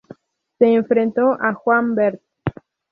Se 0.57 0.65
enfrentó 0.65 1.37
a 1.39 1.53
Juan 1.53 1.93
Bert. 1.93 2.23